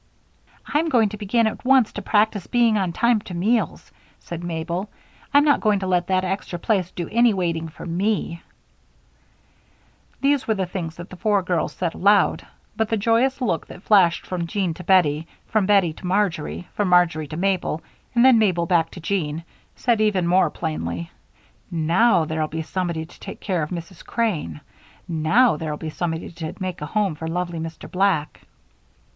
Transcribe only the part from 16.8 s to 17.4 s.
Marjory to